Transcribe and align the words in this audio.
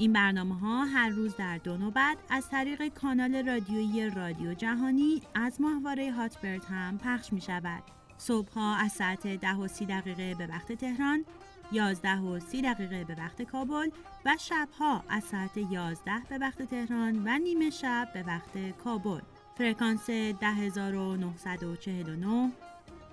این 0.00 0.12
برنامه 0.12 0.58
ها 0.58 0.84
هر 0.84 1.08
روز 1.08 1.36
در 1.36 1.58
دو 1.58 1.76
نوبت 1.76 2.16
از 2.30 2.48
طریق 2.48 2.88
کانال 2.88 3.48
رادیویی 3.48 4.10
رادیو 4.10 4.54
جهانی 4.54 5.22
از 5.34 5.60
ماهواره 5.60 6.12
هاتبرد 6.12 6.64
هم 6.64 6.98
پخش 6.98 7.32
می 7.32 7.40
شود. 7.40 7.82
صبح 8.18 8.52
ها 8.52 8.74
از 8.74 8.92
ساعت 8.92 9.26
10 9.26 9.54
و 9.54 9.68
30 9.68 9.86
دقیقه 9.86 10.34
به 10.34 10.46
وقت 10.46 10.72
تهران 10.72 11.24
11 11.72 12.18
و 12.18 12.40
30 12.40 12.62
دقیقه 12.62 13.04
به 13.04 13.14
وقت 13.14 13.42
کابل 13.42 13.90
و 14.26 14.36
شبها 14.40 15.04
از 15.08 15.24
ساعت 15.24 15.56
11 15.56 16.12
به 16.28 16.38
وقت 16.38 16.62
تهران 16.62 17.22
و 17.24 17.38
نیمه 17.38 17.70
شب 17.70 18.08
به 18.14 18.22
وقت 18.22 18.78
کابل 18.84 19.20
فرکانس 19.58 20.10
10949 20.10 22.52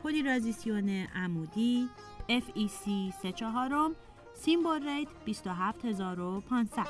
پولیرازیسیون 0.04 0.90
عمودی 1.16 1.90
FEC 2.30 3.14
34 3.22 3.69
symbol 4.40 4.90
rate 4.90 5.08
27500 5.26 6.88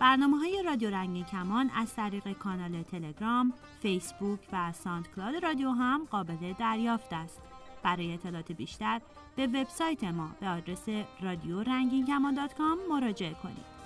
برنامه 0.00 0.36
های 0.36 0.62
رادیو 0.62 0.90
رنگین 0.90 1.24
کمان 1.24 1.70
از 1.70 1.94
طریق 1.94 2.32
کانال 2.32 2.82
تلگرام، 2.82 3.52
فیسبوک 3.82 4.40
و 4.52 4.72
SoundCloud 4.72 5.44
رادیو 5.44 5.70
هم 5.70 6.06
قابل 6.10 6.52
دریافت 6.58 7.12
است. 7.12 7.40
برای 7.82 8.14
اطلاعات 8.14 8.52
بیشتر 8.52 9.00
به 9.36 9.46
وبسایت 9.46 10.04
ما 10.04 10.30
به 10.40 10.48
آدرس 10.48 10.88
رادیو 11.20 11.62
رنگین 11.62 12.06
مراجعه 12.90 13.34
کنید. 13.34 13.78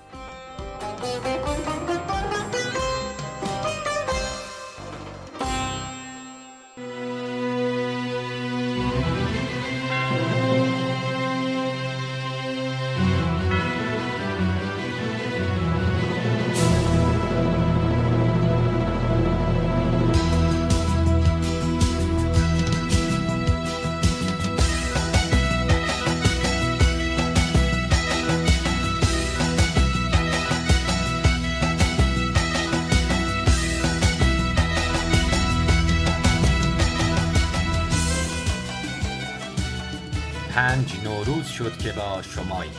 نوروز 41.33 41.48
شد 41.48 41.78
که 41.78 41.92
با 41.92 42.22
شماییم. 42.22 42.72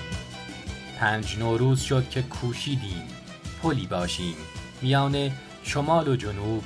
پنج 0.99 1.37
نوروز 1.37 1.81
شد 1.81 2.09
که 2.09 2.21
کوشیدیم. 2.21 3.07
پلی 3.63 3.87
باشیم. 3.87 4.35
میان 4.81 5.31
شمال 5.63 6.07
و 6.07 6.15
جنوب 6.15 6.63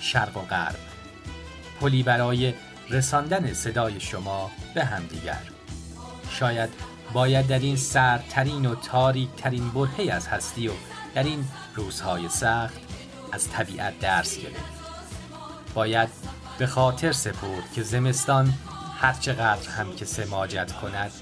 شرق 0.00 0.36
و 0.36 0.40
غرب. 0.40 0.78
پلی 1.80 2.02
برای 2.02 2.54
رساندن 2.90 3.52
صدای 3.52 4.00
شما 4.00 4.50
به 4.74 4.84
همدیگر. 4.84 5.40
شاید 6.30 6.70
باید 7.12 7.46
در 7.46 7.58
این 7.58 7.76
سردترین 7.76 8.66
و 8.66 8.74
تاریک 8.74 9.28
ترین 9.36 9.70
برهه 9.70 10.12
از 10.12 10.26
هستی 10.26 10.68
و 10.68 10.72
در 11.14 11.22
این 11.22 11.44
روزهای 11.74 12.28
سخت 12.28 12.80
از 13.32 13.50
طبیعت 13.50 13.98
درس 13.98 14.38
گرفت. 14.38 14.74
باید 15.74 16.08
به 16.58 16.66
خاطر 16.66 17.12
سپرد 17.12 17.72
که 17.74 17.82
زمستان 17.82 18.54
هرچقدر 19.00 19.68
هم 19.70 19.96
که 19.96 20.04
سماجت 20.04 20.72
کند 20.72 21.12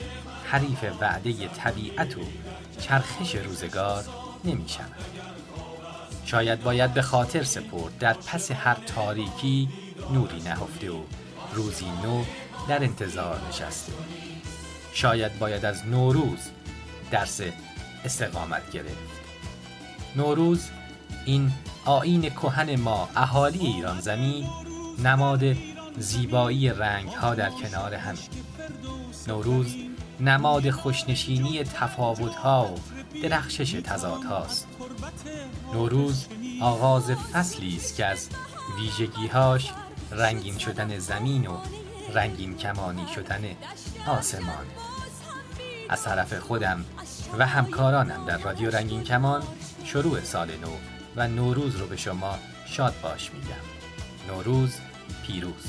حریف 0.44 0.84
وعده 1.00 1.48
طبیعت 1.48 2.18
و 2.18 2.20
چرخش 2.80 3.34
روزگار 3.34 4.04
نمی 4.44 4.68
شود. 4.68 5.32
شاید 6.24 6.62
باید 6.62 6.94
به 6.94 7.02
خاطر 7.02 7.42
سپرد 7.42 7.98
در 7.98 8.12
پس 8.12 8.50
هر 8.50 8.74
تاریکی 8.74 9.68
نوری 10.12 10.40
نهفته 10.40 10.90
و 10.90 11.00
روزی 11.52 11.90
نو 12.02 12.24
در 12.68 12.82
انتظار 12.84 13.40
نشسته 13.48 13.92
شاید 14.92 15.38
باید 15.38 15.64
از 15.64 15.86
نوروز 15.86 16.38
درس 17.10 17.40
استقامت 18.04 18.70
گرفت 18.70 19.22
نوروز 20.16 20.68
این 21.24 21.52
آین 21.84 22.30
کهن 22.30 22.76
ما 22.76 23.08
اهالی 23.16 23.66
ایران 23.66 24.00
زمین 24.00 24.46
نماد 25.04 25.42
زیبایی 25.98 26.68
رنگ 26.68 27.08
ها 27.08 27.34
در 27.34 27.50
کنار 27.50 27.94
هم. 27.94 28.14
نوروز 29.28 29.74
نماد 30.20 30.70
خوشنشینی 30.70 31.64
تفاوت 31.64 32.34
ها 32.34 32.74
و 32.74 32.78
درخشش 33.22 33.72
تضاد 33.72 34.24
هاست 34.24 34.66
نوروز 35.74 36.26
آغاز 36.60 37.10
فصلی 37.10 37.76
است 37.76 37.96
که 37.96 38.06
از 38.06 38.28
ویژگیهاش 38.78 39.70
رنگین 40.10 40.58
شدن 40.58 40.98
زمین 40.98 41.46
و 41.46 41.56
رنگین 42.14 42.56
کمانی 42.56 43.06
شدن 43.14 43.42
آسمان. 44.06 44.66
از 45.88 46.02
طرف 46.02 46.34
خودم 46.34 46.84
و 47.38 47.46
همکارانم 47.46 48.24
در 48.26 48.38
رادیو 48.38 48.70
رنگین 48.70 49.04
کمان 49.04 49.42
شروع 49.84 50.20
سال 50.20 50.48
نو 50.48 50.76
و 51.16 51.28
نوروز 51.28 51.76
رو 51.76 51.86
به 51.86 51.96
شما 51.96 52.38
شاد 52.66 52.94
باش 53.02 53.30
میگم. 53.32 54.34
نوروز 54.34 54.70
پیروز. 55.26 55.66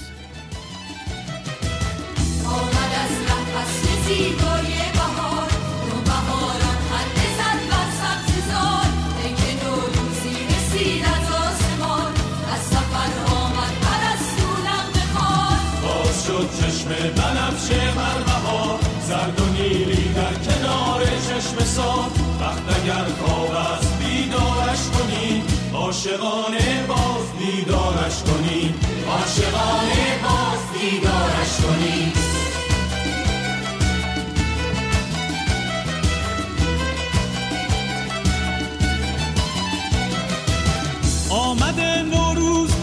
آمد 2.46 2.94
از 3.04 3.14
ره 3.28 3.44
فصل 3.54 3.88
زیبای 4.06 4.74
بهار 4.94 5.50
نو 5.90 6.02
بهاران 6.10 6.78
خنده 6.90 7.28
زد 7.38 7.60
بر 7.72 7.90
سبززار 8.02 8.88
ای 9.24 9.34
که 9.34 9.66
نوروزی 9.66 10.38
رسید 10.54 11.06
از 11.06 11.28
آسمان 11.46 12.12
از 12.54 12.62
سفر 12.74 13.12
آمد 13.36 13.74
پرستو 13.86 14.50
نغمه 14.68 15.06
خوار 15.14 15.60
باز 15.84 16.26
شد 16.26 16.50
چشم 16.60 16.90
بنفشه 16.90 17.92
بر 17.96 18.20
بهار. 18.26 18.80
زرد 19.08 19.42
و 19.42 19.46
نیلی 19.46 20.14
در 20.14 20.34
کنار 20.34 21.02
چشم 21.06 21.66
سار. 21.66 22.10
وقت 22.42 22.82
اگر 22.82 23.06
خواب 23.22 23.54
بیدارش 24.00 24.84
کنیم 24.94 25.44
عاشقانه 25.74 26.88
کنیم 26.88 27.13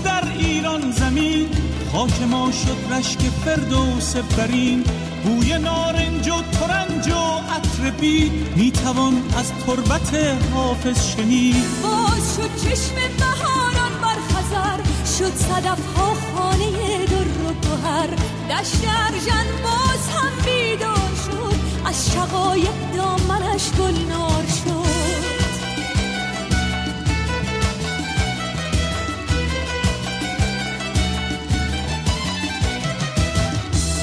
در 0.05 0.25
ایران 0.39 0.91
زمین 0.91 1.49
خاک 1.93 2.23
ما 2.23 2.51
شد 2.53 2.95
رشک 2.95 3.19
فردوس 3.19 4.17
برین. 4.17 4.85
بوی 5.25 5.59
نارنج 5.59 6.29
و 6.29 6.43
ترنج 6.43 7.09
و 7.09 7.41
عطر 7.55 7.91
بید 8.01 8.33
می‌توان 8.57 9.23
از 9.39 9.53
تربت 9.67 10.15
حافظ 10.55 11.09
شنید. 11.09 11.65
باز 11.83 12.37
شد 12.37 12.69
چشم 12.69 12.95
بهاران 13.19 13.93
بر 14.03 14.19
خزر 14.29 14.81
شد 15.19 15.37
صدف 15.37 15.97
ها 15.97 16.10
گوهر 18.01 18.15
دشت 18.51 18.85
ارژن 19.07 19.47
باز 19.63 20.09
هم 20.15 20.45
بیدار 20.45 21.11
شد. 21.27 21.55
از 21.87 22.13
شقایق 22.13 22.73
دامنش 22.97 23.71
گلنار 23.71 24.45
شد. 24.65 25.31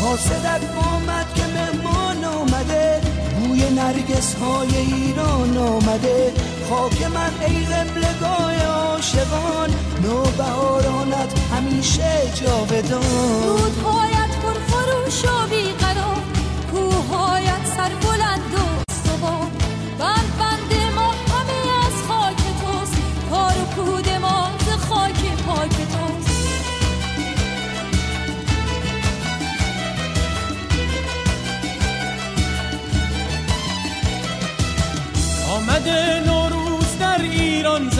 حاسدت 0.01 0.61
آمد 0.93 1.33
که 1.35 1.43
مهمان 1.43 2.23
آمده. 2.25 3.01
بوی 3.39 3.69
نرگس 3.69 4.33
های 4.35 4.75
ایران 4.77 5.57
آمده. 5.57 6.33
خاک 6.69 7.01
من 7.01 7.31
ای 7.47 7.65
قبلگاه 7.65 8.65
عاشقان 8.65 9.69
نوبهارانت 10.03 11.39
همیشه 11.51 12.11
جاودان. 12.35 13.03
رودهایت 13.47 14.31
پر 14.43 14.53
فروش 14.67 15.23
و 15.25 15.47
بیقرار 15.49 16.21
کوههایت 16.71 17.65
سر 17.77 17.89
بلند 17.89 18.53
و 18.53 18.91
سبان 18.93 19.51
بند 19.99 20.37
بند 20.39 20.71
ما 20.95 21.09
همه 21.11 21.85
از 21.87 22.07
خاک 22.07 22.37
توست 22.61 22.97
کار 23.29 23.53
و 23.61 23.65
کود 23.75 24.09
ما 24.21 24.49
ز 24.59 24.69
خاک 24.89 25.21
پاک 25.47 25.69
توست. 25.69 26.37
آمده 35.51 36.26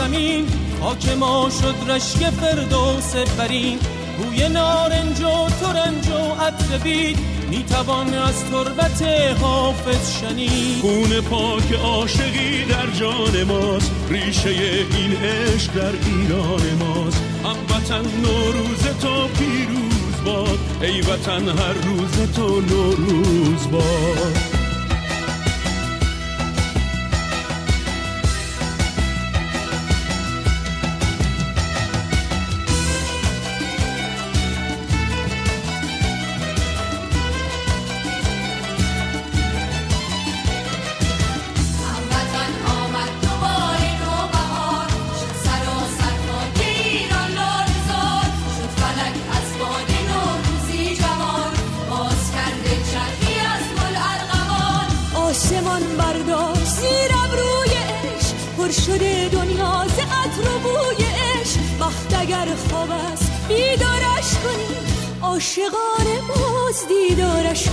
زمین 0.08 0.46
خاک 0.80 1.08
ما 1.08 1.50
شد 1.60 1.90
رشک 1.90 2.30
فردوس 2.30 3.16
برین. 3.38 3.78
بوی 4.18 4.48
نارنج 4.48 5.20
و 5.20 5.48
ترنج 5.60 6.08
و 6.08 6.42
عطر 6.42 6.78
بید. 6.78 7.18
می‌توان 7.50 8.14
از 8.14 8.44
تربت 8.44 9.02
حافظ 9.40 10.20
شنید. 10.20 10.80
خون 10.80 11.20
پاک 11.20 11.72
عاشقی 11.72 12.64
در 12.64 12.90
جان 13.00 13.42
ماست. 13.42 13.92
ریشه 14.10 14.50
این 14.50 15.16
عشق 15.16 15.72
در 15.72 15.92
ایران 16.06 16.62
ماست. 16.78 17.22
هموطن 17.44 18.10
نوروز 18.22 18.82
تو 19.00 19.28
پیروز 19.28 20.24
باد. 20.24 20.58
ای 20.82 21.00
وطن 21.00 21.48
هر 21.48 21.72
روز 21.72 22.32
تو 22.36 22.60
نوروز 22.60 23.70
باد. 23.72 24.57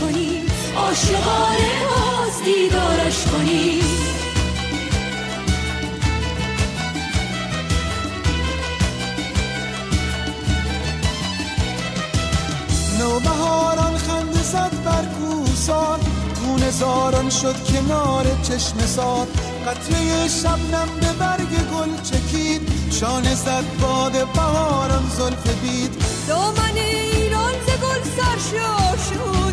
کنیم 0.02 0.46
عاشقانه 0.76 1.72
باز 1.90 2.44
دیدارش 2.46 3.26
کنیم 3.26 3.84
نوبهاران 13.00 13.98
خنده 13.98 14.44
زد 14.44 14.84
بر 14.86 15.06
کوسان 15.06 16.00
خون 16.46 16.70
زاران 16.70 17.30
شد 17.30 17.56
کنار 17.64 18.26
چشم 18.44 18.80
سار. 18.86 19.28
قطره 19.68 20.28
شبنم 20.28 20.90
به 21.02 21.14
برگ 21.20 21.50
گل 21.50 22.02
چکید 22.04 22.62
شانه 22.92 23.36
زد 23.36 23.64
باد 23.82 24.12
بهاران 24.12 25.04
زلف 25.18 25.48
بید. 25.64 26.04
دامن 26.28 26.76
ایران 26.76 27.54
ز 27.54 27.70
گل 27.70 28.02
سرشار 28.18 28.98
شد 28.98 29.45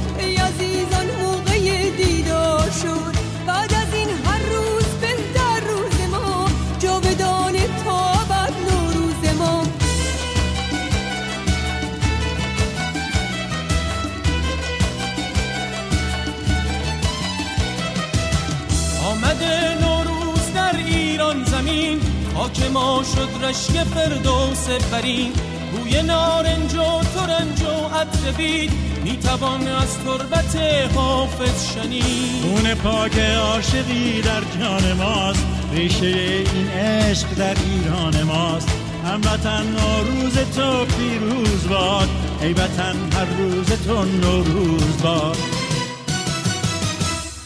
خاک 22.52 22.70
ما 22.70 23.02
شد 23.02 23.44
رشک 23.44 23.84
فردوس 23.84 24.68
برین. 24.92 25.32
بوی 25.72 26.02
نارنج 26.02 26.74
و 26.74 27.02
ترنج 27.14 27.62
و 27.62 27.94
عطر 27.94 28.32
بید 28.32 28.72
می‌توان 29.04 29.68
از 29.68 29.98
تربت 29.98 30.56
حافظ 30.94 31.74
شنید. 31.74 32.42
خون 32.42 32.74
پاک 32.74 33.18
عاشقی 33.18 34.22
در 34.22 34.40
جان 34.58 34.92
ماست. 34.92 35.46
ریشه 35.72 36.06
این 36.06 36.68
عشق 36.68 37.34
در 37.34 37.56
ایران 37.66 38.22
ماست. 38.22 38.68
هموطن 39.04 39.66
نوروز 39.66 40.38
تو 40.38 40.84
پیروز 40.84 41.68
باد. 41.68 42.08
ای 42.40 42.52
وطن 42.52 42.96
هر 43.12 43.24
روز 43.24 43.66
تو 43.66 44.04
نوروز 44.04 45.02
باد. 45.02 45.36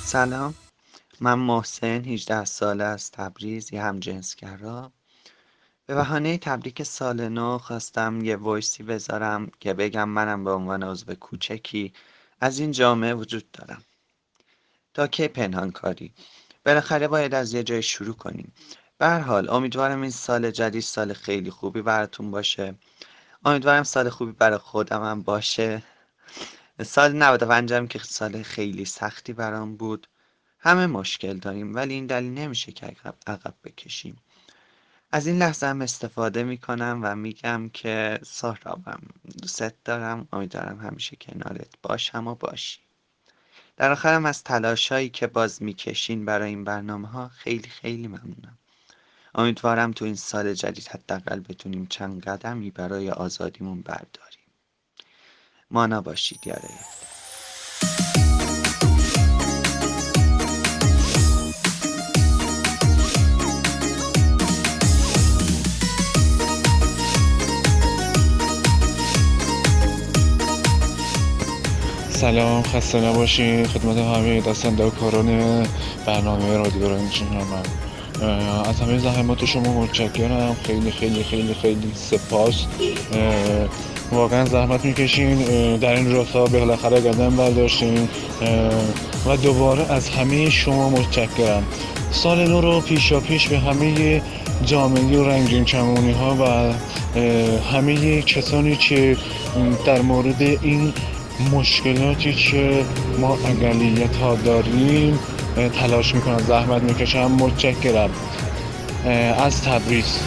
سلام. 0.04 0.54
من 1.20 1.34
محسن 1.34 2.04
18 2.04 2.44
ساله 2.44 2.84
از 2.84 3.10
تبریز 3.10 3.72
یه 3.72 3.82
همجنسگرا. 3.82 4.95
به 5.86 5.94
بهانه 5.94 6.38
تبریک 6.38 6.82
سال 6.82 7.28
نو 7.28 7.58
خواستم 7.58 8.24
یه 8.24 8.36
وایسی 8.36 8.82
بذارم 8.82 9.50
که 9.60 9.74
بگم 9.74 10.08
منم 10.08 10.44
به 10.44 10.50
عنوان 10.50 10.82
عضو 10.82 11.14
کوچکی 11.14 11.92
از 12.40 12.58
این 12.58 12.70
جامعه 12.70 13.14
وجود 13.14 13.50
دارم. 13.50 13.82
تا 14.94 15.06
کی 15.06 15.28
پنهان 15.28 15.70
کاری. 15.70 16.12
بالاخره 16.64 17.08
باید 17.08 17.34
از 17.34 17.54
یه 17.54 17.62
جای 17.62 17.82
شروع 17.82 18.14
کنیم. 18.14 18.52
به 18.98 19.08
حال 19.08 19.50
امیدوارم 19.50 20.02
این 20.02 20.10
سال 20.10 20.50
جدید 20.50 20.82
سال 20.82 21.12
خیلی 21.12 21.50
خوبی 21.50 21.82
براتون 21.82 22.30
باشه. 22.30 22.74
امیدوارم 23.44 23.82
سال 23.82 24.08
خوبی 24.08 24.32
برای 24.32 24.58
خودم 24.58 25.02
هم 25.04 25.22
باشه. 25.22 25.82
سال 26.84 27.12
95 27.12 27.72
هم 27.72 27.88
که 27.88 27.98
سال 27.98 28.42
خیلی 28.42 28.84
سختی 28.84 29.32
برام 29.32 29.76
بود. 29.76 30.06
همه 30.58 30.86
مشکل 30.86 31.38
داریم 31.38 31.74
ولی 31.74 31.94
این 31.94 32.06
دلیل 32.06 32.32
نمیشه 32.32 32.72
که 32.72 32.96
عقب 33.26 33.54
بکشیم. 33.64 34.16
از 35.16 35.26
این 35.26 35.38
لحظه 35.38 35.66
هم 35.66 35.82
استفاده 35.82 36.42
می‌کنم 36.42 37.00
و 37.02 37.16
میگم 37.16 37.68
که 37.68 38.20
سهرابم 38.26 39.00
دوست 39.42 39.84
دارم. 39.84 40.28
امیدوارم 40.32 40.80
همیشه 40.80 41.16
کنارت 41.16 41.68
باشم 41.82 42.26
و 42.26 42.35
باشی. 42.35 42.78
در 43.76 43.92
آخرم 43.92 44.26
از 44.26 44.44
تلاشایی 44.44 45.08
که 45.08 45.26
باز 45.26 45.62
می‌کشین 45.62 46.25
برای 46.25 46.49
این 46.49 46.64
برنامه 46.64 47.08
ها 47.08 47.28
خیلی 47.28 47.68
خیلی 47.68 48.08
ممنونم. 48.08 48.58
امیدوارم 49.35 49.92
تو 49.92 50.04
این 50.04 50.14
سال 50.14 50.54
جدید 50.54 50.88
حداقل 50.88 51.40
بتونیم 51.40 51.87
چند 51.87 52.23
قدمی 52.23 52.70
برای 52.70 53.11
آزادیمون 53.11 53.82
برداریم. 53.82 54.46
مانا 55.70 56.00
باشید 56.00 56.46
یاره 56.46 56.70
سلام 72.16 72.62
خسته 72.62 73.00
نباشین. 73.00 73.66
خدمت 73.66 73.96
همه 73.96 74.40
دستندرکاران 74.40 75.62
برنامه 76.06 76.56
رادیو 76.56 76.88
رنجینامم 76.88 77.62
از 78.64 78.80
همه 78.80 78.99
زحمات 78.99 79.44
شما 79.44 79.80
متشکرم. 79.82 80.56
خیلی 80.66 80.90
خیلی 80.90 81.25
خیلی 81.25 81.54
خیلی 81.54 81.92
سپاس. 81.94 82.64
واقعا 84.12 84.44
زحمت 84.44 84.85
می‌کشین. 84.85 85.37
در 85.76 85.94
این 85.94 86.12
راستا 86.12 86.44
بالاخره 86.44 87.00
قدم 87.00 87.37
برداشتین. 87.37 88.08
و 89.26 89.37
دوباره 89.37 89.92
از 89.92 90.08
همه 90.08 90.50
شما 90.50 90.90
متشکرم. 90.90 91.62
سال 92.11 92.49
نو 92.49 92.61
رو 92.61 92.80
پیشا 92.80 93.20
پیش 93.20 93.49
به 93.49 93.58
همه 93.58 94.23
جامعه 94.64 95.18
و 95.18 95.28
رنگین 95.28 95.64
کمونی 95.64 96.12
ها 96.12 96.37
و 96.40 96.73
همه 97.73 98.23
کسانی 98.23 98.76
که 98.76 99.16
در 99.87 100.02
مورد 100.02 100.42
این 100.42 100.92
مشکلاتی 101.52 102.33
که 102.33 102.85
ما 103.19 103.35
اقلیت 103.35 104.16
ها 104.16 104.35
داریم 104.35 105.19
تلاش 105.81 106.14
می‌کنم 106.14 106.38
زحمت 106.38 106.83
می‌کشم 106.83 107.31
متشکرم. 107.31 108.11
از 109.45 109.62
تبریز. 109.62 110.19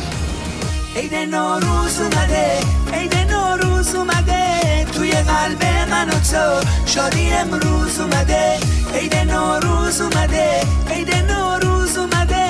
عید 0.96 1.16
نوروز 1.16 2.00
اومده 2.01 2.60
عید 2.94 3.16
نوروز 3.18 3.96
اومده 3.96 4.86
توی 4.94 5.12
قلب 5.12 5.63
من 5.92 6.10
و 6.10 6.12
تو 6.12 6.68
شادی 6.86 7.30
امروز 7.30 8.00
اومده. 8.00 8.60
عید 8.96 9.16
نوروز 9.16 10.01
اومده 10.01 10.62
عید 10.92 11.16
نوروز 11.16 11.98
اومده 11.98 12.46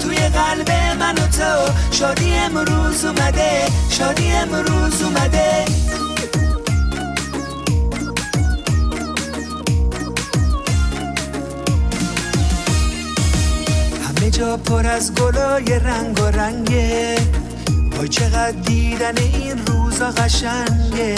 توی 0.00 0.16
قلب 0.16 0.70
من 1.00 1.14
و 1.14 1.26
تو 1.26 1.72
شادی 1.90 2.34
امروز 2.34 3.04
اومده 3.04 3.66
شادی 3.90 4.32
امروز 4.32 5.02
اومده. 5.02 5.64
جا 14.38 14.56
پر 14.56 14.86
از 14.86 15.14
گلای 15.14 15.78
رنگ 15.78 16.20
و 16.20 16.24
رنگه. 16.24 17.16
وای 17.96 18.08
چقدر 18.08 18.50
دیدن 18.50 19.18
این 19.18 19.66
روزا 19.66 20.10
قشنگه. 20.10 21.16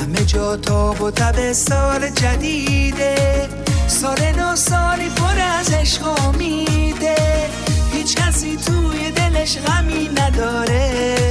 همه 0.00 0.24
جا 0.26 0.56
تاب 0.56 1.02
و 1.02 1.10
تب 1.10 1.52
سال 1.52 2.10
جدیده. 2.10 3.48
سال 3.86 4.32
نو 4.38 4.56
سالی 4.56 5.08
پر 5.08 5.40
از 5.58 5.72
عشق 5.72 6.06
و 6.06 6.28
امیده. 6.28 7.16
هیچ 7.92 8.16
کسی 8.16 8.56
توی 8.56 9.10
دلش 9.10 9.58
غمی 9.58 10.10
نداره. 10.16 11.24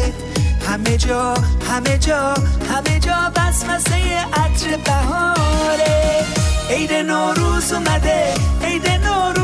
همه 0.68 0.98
جا 0.98 1.34
همه 1.70 1.98
جا 1.98 2.34
همه 2.70 3.00
جا 3.00 3.32
وسوسه 3.36 4.20
عطر 4.34 4.78
بهاره. 4.86 6.26
عید 6.70 6.94
نوروز 6.94 7.74
اومده 7.74 8.34
عید 8.64 8.88
نوروز 8.90 9.43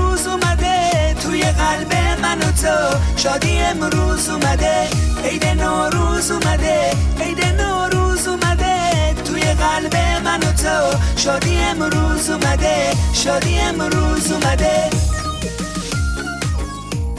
قلب 1.69 1.93
من 2.21 2.37
و 2.37 2.51
تو. 2.51 2.99
شادی 3.15 3.59
امروز 3.59 4.29
اومده 4.29 4.87
عید 5.23 5.45
نوروز 5.45 6.31
اومده 6.31 6.91
عید 7.19 7.45
نوروز 7.45 8.27
اومده. 8.27 9.13
توی 9.25 9.41
قلب 9.41 9.95
من 10.25 10.39
و 10.39 10.51
تو. 10.51 10.97
شادی 11.15 11.57
امروز 11.57 12.29
اومده 12.29 12.91
شادی 13.13 13.59
امروز 13.59 14.31
اومده. 14.31 14.89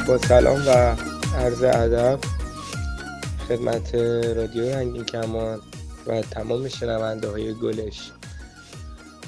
با 0.09 0.19
سلام 0.19 0.69
و 0.69 0.71
عرض 1.39 1.63
ادب 1.63 2.19
خدمت 3.49 3.95
رادیو 4.37 4.77
رنگین 4.77 5.05
کمان 5.05 5.61
و 6.07 6.23
تمام 6.23 6.69
شنونده 6.69 7.31
های 7.31 7.55
گلش. 7.55 8.11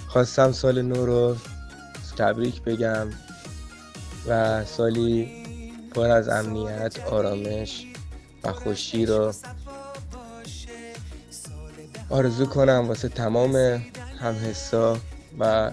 خواستم 0.09 0.53
سال 0.53 0.83
نو 0.83 1.07
رو 1.07 1.37
تبریک 2.19 2.63
بگم. 2.63 3.09
و 4.29 4.65
سالی 4.65 5.29
پر 5.95 6.11
از 6.11 6.29
امنیت 6.29 7.01
آرامش 7.07 7.87
و 8.45 8.53
خوشی 8.53 9.07
رو 9.07 9.33
آرزو 12.11 12.47
کنم 12.47 12.85
واسه 12.89 13.09
تمام 13.09 13.57
همحسا 14.21 14.97
و 15.39 15.71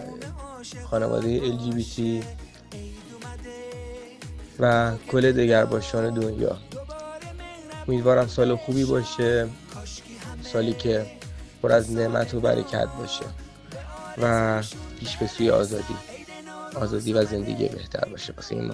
خانواده 0.89 1.39
LGBT 1.39 2.23
و 4.59 4.93
کل 5.11 5.31
دگرباشان 5.31 6.13
دنیا. 6.13 6.57
امیدوارم 7.87 8.27
سال 8.27 8.55
خوبی 8.55 8.85
باشه 8.85 9.47
سالی 10.53 10.73
که 10.73 11.05
پر 11.61 11.71
از 11.71 11.91
نعمت 11.91 12.33
و 12.33 12.39
برکت 12.39 12.87
باشه 12.99 13.25
و 14.21 14.63
پیش 14.99 15.17
به 15.17 15.27
سوی 15.27 15.49
آزادی. 15.49 16.08
آزادی 16.75 17.13
و 17.13 17.25
زندگی 17.25 17.67
بهتر 17.67 18.09
باشه 18.11 18.33
واسه 18.37 18.55
ما. 18.55 18.73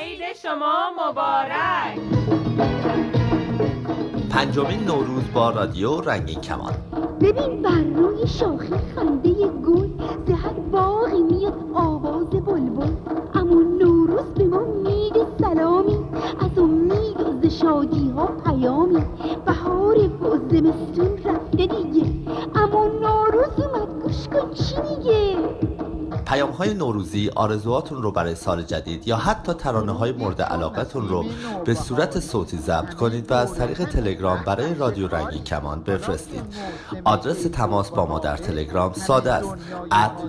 عید 0.00 0.36
شما 0.42 0.90
مبارک. 1.08 1.98
پنجمین 4.30 4.84
نوروز 4.84 5.22
با 5.34 5.50
رادیو 5.50 6.00
رنگین 6.00 6.40
کمان. 6.40 6.74
ببین 7.20 7.62
بر 7.62 7.80
روی 7.96 8.26
شاخه 8.26 8.78
خنده 8.94 9.30
گل 9.46 9.88
زهد 10.26 10.70
باغی 10.70 11.22
میاد 11.22 11.70
آواز 11.74 12.30
بلبل. 12.30 12.92
اما 13.34 13.62
نوروز 13.80 14.26
به 14.34 14.44
ما 14.44 14.60
میده 14.60 15.26
سلامی 15.40 15.98
از 16.40 16.58
امید 16.58 17.20
و 17.20 17.48
ز 17.48 17.60
شادی 17.60 18.10
ها 18.10 18.26
پیامی. 18.26 19.04
بهار 19.46 19.98
و 19.98 20.38
زمستون 20.50 21.18
رفته 21.24 21.66
دیگه. 21.66 22.15
پیام 26.36 26.50
های 26.50 26.74
نوروزی 26.74 27.30
آرزوهاتون 27.36 28.02
رو 28.02 28.12
برای 28.12 28.34
سال 28.34 28.62
جدید 28.62 29.08
یا 29.08 29.16
حتی 29.16 29.52
ترانه 29.52 29.92
های 29.92 30.12
مورد 30.12 30.42
علاقتون 30.42 31.08
رو 31.08 31.24
به 31.64 31.74
صورت 31.74 32.20
صوتی 32.20 32.56
ضبط 32.56 32.94
کنید 32.94 33.30
و 33.30 33.34
از 33.34 33.54
طریق 33.54 33.84
تلگرام 33.84 34.42
برای 34.46 34.74
رادیو 34.74 35.08
رنگین 35.08 35.44
کمان 35.44 35.82
بفرستید. 35.82 36.42
آدرس 37.04 37.42
تماس 37.42 37.90
با 37.90 38.06
ما 38.06 38.18
در 38.18 38.36
تلگرام 38.36 38.92
ساده 38.92 39.32
است. 39.32 39.54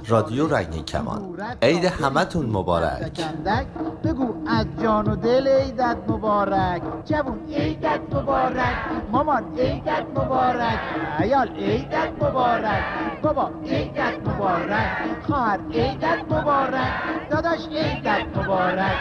رادیو 0.08 0.48
رنگین 0.48 0.84
کمان. 0.84 1.38
عید 1.62 1.86
همتون 1.86 2.46
مبارک. 2.46 3.22
بگو 4.04 4.34
از 4.50 4.66
جان 4.82 5.08
و 5.08 5.16
دل 5.16 5.48
عیدت 5.48 5.98
مبارک. 6.10 6.82
جوون 7.06 7.40
عیدت 7.54 8.00
مبارک. 8.14 8.76
مامان 9.12 9.44
عیدت 9.58 10.06
مبارک. 10.16 10.80
عیال 11.20 11.48
عیدت 11.48 12.10
مبارک. 12.22 12.84
بابا 13.22 13.52
عیدت 13.66 14.28
مبارک. 14.28 14.88
خواهر 15.28 15.60
عیدت 15.74 16.32
مبارک. 16.32 17.30
داداش 17.30 17.68
عیدت 17.68 18.38
مبارک. 18.38 18.98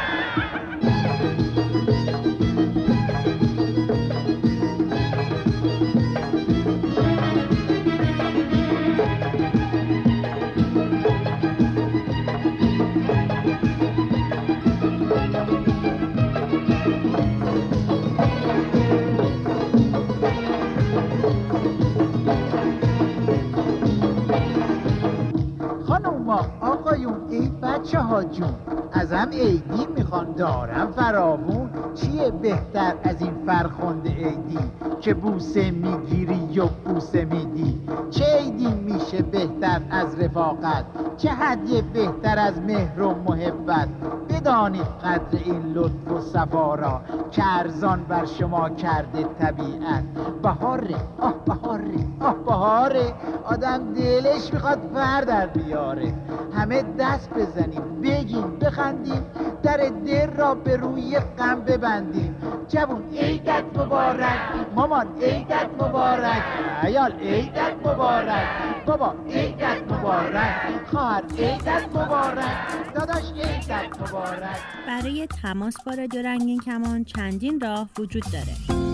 ها 28.17 28.25
جون 28.25 28.55
ازم 28.93 29.29
عیدی 29.33 29.87
می‌خوان 29.97 30.33
دارم 30.33 30.93
فراوون 30.93 31.71
چیه 31.95 32.31
بهتر 32.31 32.95
از 33.05 33.23
این 33.23 33.35
فرخنده 33.47 34.11
عیدی 34.11 34.59
که 35.01 35.15
بوسه 35.15 35.71
می‌گیری 35.71 36.61
و 36.61 36.67
بوسه 36.67 37.25
میدی؟ 37.25 37.81
چه 38.11 38.25
عیدی 38.25 38.75
میشه 38.75 39.23
بهتر 39.23 39.81
از 39.91 40.21
رفاقت؟ 40.21 40.85
چه 41.17 41.31
هدیه 41.31 41.83
بهتر 41.83 42.39
از 42.39 42.61
مهر 42.61 43.03
و 43.03 43.15
محبت؟ 43.15 43.89
بدانید 44.29 44.87
قدر 45.05 45.39
این 45.45 45.73
لطف 45.73 46.13
و 46.13 46.21
صفا 46.21 46.77
ارزان 47.39 48.05
بر 48.09 48.25
شما 48.25 48.69
کرده 48.69 49.25
طبیعت. 49.39 50.05
بهاره 50.43 50.97
آه 51.19 51.35
بهاره 51.47 52.07
آه 52.21 52.35
بهاره. 52.47 53.15
آدم 53.45 53.95
دلش 53.95 54.53
می‌خواد 54.53 54.79
فر 54.95 55.21
در 55.21 55.47
بیاره. 55.47 56.15
همه 56.55 56.83
دست 56.99 57.31
بزنیم. 57.31 58.01
بگیم 58.03 58.59
بخندیم 58.59 59.27
در 59.63 59.77
دل 59.77 60.31
را 60.31 60.55
به 60.55 60.77
روی 60.77 61.19
غم 61.39 61.61
ببندیم. 61.61 62.37
جوون 62.69 63.03
عیدت 63.13 63.65
مبارک. 63.77 64.39
مامان 64.75 65.07
عیدت 65.23 65.71
مبارک. 65.81 66.43
عیال 66.83 67.13
عیدت 67.13 67.75
مبارک. 67.85 68.47
بابا 68.87 69.15
عیدت 69.29 69.93
مبارک. 69.93 70.87
خواهر 70.91 71.25
عیدت 71.39 71.85
مبارک. 71.95 72.95
داداش 72.95 73.33
عیدت 73.33 74.01
مبارک. 74.01 74.57
برای 74.87 75.27
تماس 75.43 75.75
با 75.87 75.93
رادیو 75.93 76.23
رنگین 76.23 76.61
کمان 76.61 77.05
چندین 77.05 77.61
راه 77.61 77.89
وجود 77.99 78.25
داره. 78.33 78.87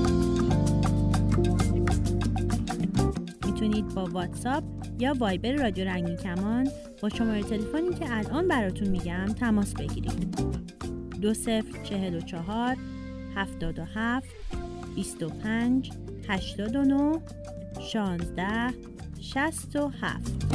می‌تونید 3.63 3.95
با 3.95 4.05
واتساپ 4.05 4.65
یا 4.99 5.15
وایبر 5.19 5.53
رادیو 5.53 5.85
رنگین 5.85 6.17
کمان 6.17 6.69
با 7.03 7.09
شماره 7.09 7.43
تلفنی 7.43 7.95
که 7.95 8.17
الان 8.17 8.49
براتون 8.49 8.89
میگم 8.89 9.27
تماس 9.27 9.75
بگیرید. 9.75 10.37
دو 11.21 11.35
صفر 11.35 11.83
چهل 11.83 12.15
و 12.15 12.21
چهار 12.21 12.77
هفتاد 13.37 13.79
و 13.79 13.85
هفت 13.95 14.29
بیست 14.95 15.23
و 15.23 15.29
پنج 15.29 15.91
هشتاد 16.29 16.77
و 16.77 16.83
نو 16.83 17.19
شانزده 17.81 18.75
شست 19.21 19.77
و 19.77 19.91
هفت. 20.01 20.55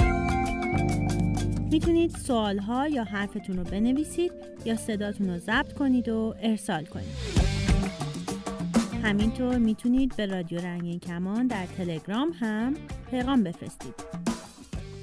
می‌تونید 1.72 2.12
سوال 2.12 2.58
ها 2.58 2.88
یا 2.88 3.04
حرفتون 3.04 3.58
رو 3.58 3.64
بنویسید 3.64 4.32
یا 4.66 4.76
صداتون 4.76 5.30
رو 5.30 5.38
ضبط 5.38 5.74
کنید 5.74 6.10
و 6.10 6.36
ارسال 6.42 6.86
کنید. 6.86 7.38
همینطور 9.04 9.58
می‌تونید 9.58 10.16
به 10.16 10.26
رادیو 10.26 10.60
رنگین 10.60 11.00
کمان 11.00 11.48
در 11.48 11.66
تلگرام 11.78 12.32
هم 12.40 12.74
پیغام 13.12 13.44
بفرستید. 13.44 13.94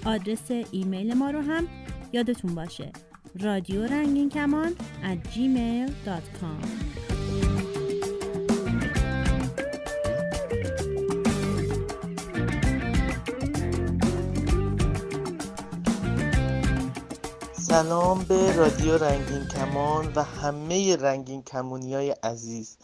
آدرس 0.06 0.50
ایمیل 0.70 1.14
ما 1.14 1.30
رو 1.30 1.40
هم 1.40 1.68
یادتون 2.12 2.54
باشه. 2.54 2.92
رادیو 3.40 3.82
رنگین 3.82 4.30
کمان 4.30 4.72
at 5.02 5.28
gmail.com 5.34 6.84
سلام 17.52 18.24
به 18.24 18.56
رادیو 18.56 18.98
رنگین 18.98 19.48
کمان 19.48 20.12
و 20.16 20.22
همه 20.22 20.96
رنگین 20.96 21.42
کمونی 21.42 21.94
های 21.94 22.10
عزیز. 22.10 22.76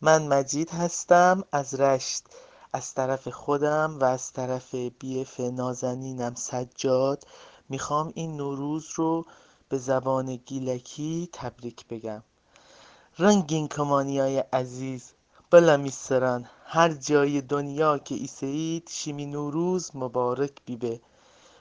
من 0.00 0.26
مجید 0.26 0.70
هستم 0.70 1.44
از 1.52 1.80
رشت. 1.80 2.24
از 2.72 2.94
طرف 2.94 3.28
خودم 3.28 3.98
و 4.00 4.04
از 4.04 4.32
طرف 4.32 4.74
بیف 4.74 5.40
نازنینم 5.40 6.34
سجاد 6.34 7.24
می‌خوام 7.68 8.12
این 8.14 8.36
نوروز 8.36 8.88
رو 8.94 9.24
به 9.68 9.78
زبان 9.78 10.36
گیلکی 10.36 11.28
تبریک 11.32 11.86
بگم. 11.86 12.22
رنگین 13.18 13.68
کمانی 13.68 14.18
های 14.18 14.38
عزیز 14.38 15.12
بالا 15.50 15.76
میسران 15.76 16.48
هر 16.64 16.92
جای 16.92 17.40
دنیا 17.40 17.98
که 17.98 18.14
ایسید 18.14 18.88
شیمی 18.92 19.26
نوروز 19.26 19.90
مبارک 19.94 20.52
بیبه. 20.64 21.00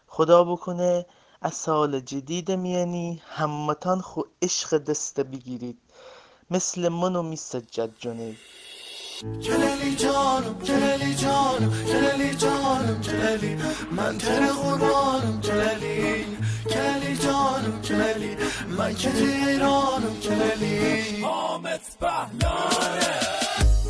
خدا 0.08 0.44
بکنه 0.44 1.06
از 1.42 1.54
سال 1.54 2.00
جدید 2.00 2.52
میانی 2.52 3.22
همتان 3.26 4.02
خو 4.02 4.22
عشق 4.42 4.78
دسته 4.78 5.24
بگیرید. 5.24 5.78
مثل 6.52 6.90
من 6.90 7.16
و 7.16 7.24
میسجد 7.24 7.90
جنید. 8.00 8.38
کللی 9.20 9.96
جانم 9.96 10.60
کللی 10.66 11.16
جانم 11.16 11.74
کللی 11.86 12.36
جانم 12.36 13.02
کللی 13.02 13.56
من 13.92 14.18
تر 14.18 14.48
قربانم 14.48 15.42
کللی 15.42 16.26
کللی 16.70 17.18
جانم 17.18 17.82
کللی 17.82 18.36
من 18.78 18.96
که 18.96 19.10
ایرانم 19.18 20.20
کللی 20.24 21.22
حامد 21.22 21.82
بهلانه 22.00 23.20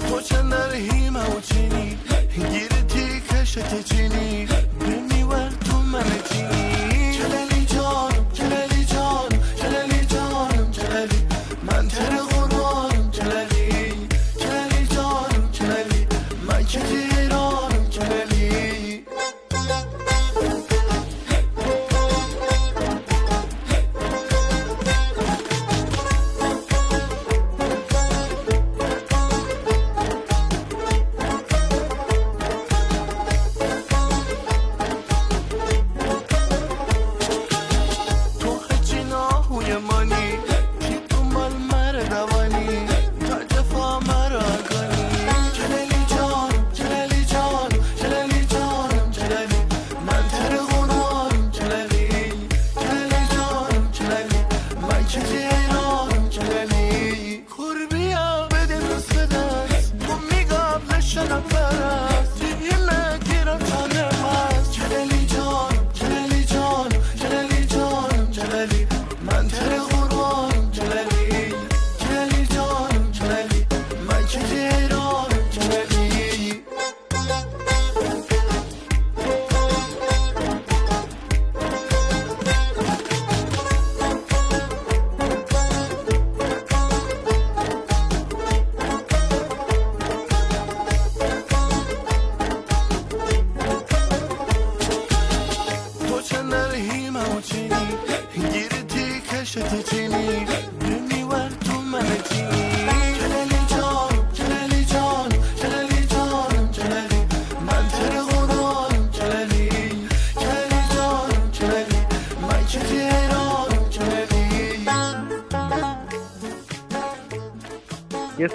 تو 0.09 0.21
چند 0.21 0.53
رحیمه 0.53 1.24
و 1.24 1.41
چینی 1.41 1.98
گیرتی 2.36 3.21
کشت 3.21 3.83
چینی 3.83 4.48
بمیور 4.79 5.50
تو 5.50 5.77
من 5.77 6.03
چینی 6.29 6.99
من 16.78 17.09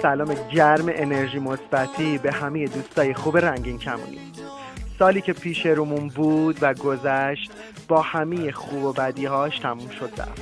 سلام 0.05 0.33
گرم 0.53 0.85
انرژی 0.87 1.39
مثبتی 1.39 2.17
به 2.17 2.31
همه 2.31 2.67
دوستای 2.67 3.13
خوب 3.13 3.37
رنگین 3.37 3.77
کمونی. 3.77 4.19
سالی 4.99 5.21
که 5.21 5.33
پیش 5.33 5.65
رومون 5.65 6.07
بود 6.07 6.57
و 6.61 6.73
گذشت 6.73 7.51
با 7.87 8.01
همه 8.01 8.51
خوب 8.51 8.83
و 8.83 8.93
بدیهاش 8.93 9.59
تموم 9.59 9.89
شد 9.89 10.11
رفت. 10.17 10.41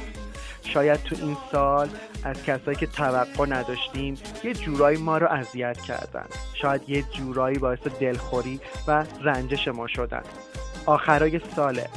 شاید 0.64 1.04
تو 1.04 1.16
این 1.22 1.38
سال 1.52 1.90
از 2.24 2.44
کسایی 2.44 2.78
که 2.78 2.88
توقع 2.88 3.46
نداشتیم 3.46 4.18
یه 4.44 4.54
جورایی 4.54 4.98
ما 4.98 5.18
رو 5.18 5.28
اذیت 5.28 5.78
کردن. 5.78 6.26
شاید 6.54 6.90
یه 6.90 7.02
جورایی 7.02 7.58
باعث 7.58 7.88
دلخوری 8.00 8.60
و 8.88 9.06
رنجش 9.22 9.68
ما 9.68 9.88
شدن. 9.88 10.24
آخرای 10.86 11.42
ساله. 11.56 11.90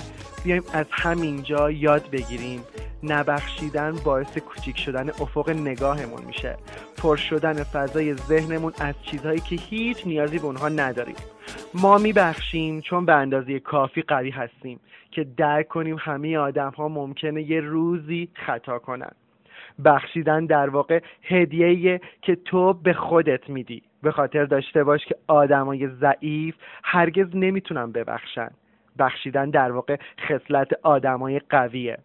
بیایم 0.44 0.64
از 0.72 0.87
همینجا 0.90 1.70
یاد 1.70 2.11
بگیریم. 2.11 2.64
نبخشیدن 3.02 3.92
باعث 3.92 4.38
کوچیک 4.38 4.79
شدن 4.79 5.09
افق 5.09 5.50
نگاهمون 5.50 6.22
میشه. 6.24 6.57
پر 7.03 7.17
شدن 7.17 7.63
فضای 7.63 8.15
ذهنمون 8.15 8.73
از 8.81 8.95
چیزهایی 9.03 9.41
که 9.41 9.57
هیچ 9.57 10.07
نیازی 10.07 10.39
به 10.39 10.45
اونها 10.45 10.69
نداریم. 10.69 11.17
ما 11.75 11.99
میبخشیم 11.99 12.81
چون 12.81 13.07
به 13.07 13.13
اندازه 13.13 13.61
کافی 13.61 14.03
قوی 14.03 14.31
هستیم 14.31 14.81
که 15.11 15.27
درک 15.37 15.69
کنیم 15.69 15.97
همه 16.01 16.39
آدم 16.39 16.71
ها 16.71 16.89
ممکنه 16.89 17.43
یه 17.43 17.61
روزی 17.61 18.29
خطا 18.35 18.79
کنن. 18.79 19.13
بخشیدن 19.85 20.47
در 20.47 20.69
واقع 20.69 21.01
هدیه‌ایه 21.23 22.01
که 22.23 22.37
تو 22.37 22.73
به 22.73 22.93
خودت 22.93 23.51
میدی. 23.51 23.83
به 24.03 24.11
خاطر 24.13 24.45
داشته 24.45 24.85
باش 24.85 25.05
که 25.05 25.17
آدمای 25.27 25.89
ضعیف 25.89 26.55
هرگز 26.85 27.27
نمی‌تونن 27.35 27.93
ببخشن. 27.93 28.51
بخشیدن 28.99 29.51
در 29.51 29.73
واقع 29.73 29.97
خصلت 30.29 30.69
آدمای 30.83 31.41
قویه. 31.51 31.99